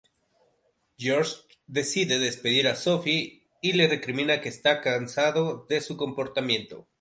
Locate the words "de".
5.69-5.79